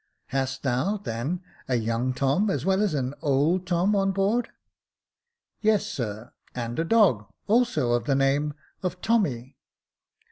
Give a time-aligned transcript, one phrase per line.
[0.29, 4.49] Hast thou, then, a young Tom as well as an old Tom on board
[5.61, 9.57] .''""Yes, sir; and a dog, also of the name of Tommy."